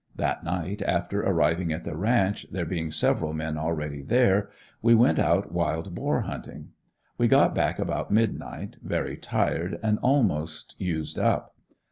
That 0.15 0.43
night, 0.43 0.81
after 0.81 1.21
arriving 1.21 1.71
at 1.71 1.83
the 1.83 1.95
ranch, 1.95 2.47
there 2.51 2.65
being 2.65 2.89
several 2.89 3.33
men 3.33 3.55
already 3.55 4.01
there, 4.01 4.49
we 4.81 4.95
went 4.95 5.19
out 5.19 5.51
wild 5.51 5.93
boar 5.93 6.21
hunting. 6.21 6.69
We 7.19 7.27
got 7.27 7.53
back 7.53 7.77
about 7.77 8.09
midnight 8.09 8.77
very 8.81 9.15
tired 9.15 9.77
and 9.83 9.99
almost 9.99 10.73
used 10.79 11.19
up. 11.19 11.55